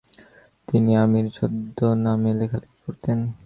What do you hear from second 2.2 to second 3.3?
লেখালেখি করতেন।